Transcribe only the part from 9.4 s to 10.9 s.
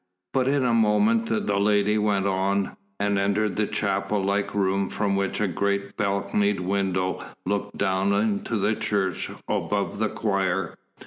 above the choir.